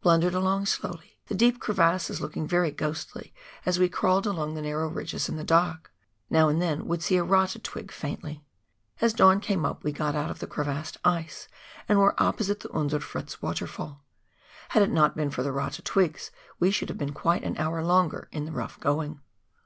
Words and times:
Blundered 0.00 0.32
along 0.32 0.64
slowly, 0.64 1.18
the 1.26 1.34
deep 1.34 1.60
crevasses 1.60 2.18
looking 2.18 2.48
very 2.48 2.70
ghostly 2.70 3.34
as 3.66 3.78
we 3.78 3.90
crawled 3.90 4.26
along 4.26 4.54
the 4.54 4.62
narrow 4.62 4.88
ridges 4.88 5.28
in 5.28 5.36
the 5.36 5.44
dark. 5.44 5.92
Now 6.30 6.48
and 6.48 6.62
then 6.62 6.86
would 6.86 7.02
see 7.02 7.18
a 7.18 7.22
rata 7.22 7.58
twig 7.58 7.92
faintly. 7.92 8.42
As 9.02 9.12
dawn 9.12 9.38
came 9.38 9.66
we 9.82 9.92
got 9.92 10.14
out 10.16 10.30
of 10.30 10.38
the 10.38 10.46
crevassed 10.46 10.96
ice 11.04 11.46
and 11.90 11.98
were 11.98 12.14
opposite 12.16 12.60
the 12.60 12.74
Unser 12.74 13.00
Fritz 13.00 13.42
Waterfall. 13.42 14.02
Had 14.70 14.82
it 14.82 14.90
not 14.90 15.14
been 15.14 15.28
for 15.30 15.42
the 15.42 15.52
rata 15.52 15.82
twigs 15.82 16.30
we 16.58 16.70
should 16.70 16.88
have 16.88 16.96
been 16.96 17.12
quite 17.12 17.44
an 17.44 17.58
hour 17.58 17.84
longer 17.84 18.30
in 18.32 18.46
the 18.46 18.52
rough 18.52 18.80
going. 18.80 19.20